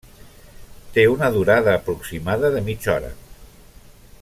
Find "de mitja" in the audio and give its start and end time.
2.57-2.95